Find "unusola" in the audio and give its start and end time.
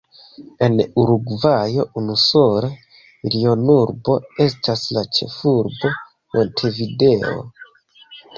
2.01-2.69